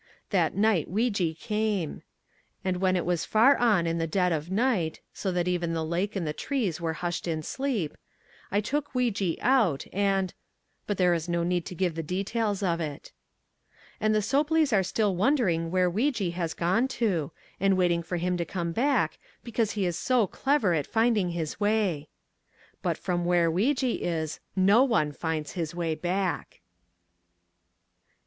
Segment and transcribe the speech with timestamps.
[0.31, 2.01] That night Weejee came.
[2.65, 5.85] And when it was far on in the dead of night so that even the
[5.85, 7.95] lake and the trees were hushed in sleep,
[8.49, 10.33] I took Weejee out and
[10.87, 13.11] but there is no need to give the details of it.
[13.99, 18.37] And the Sopleys are still wondering where Weejee has gone to, and waiting for him
[18.37, 22.09] to come back, because he is so clever at finding his way.
[22.81, 26.55] But from where Weejee is, no one finds his way back.
[26.55, 26.59] XIV.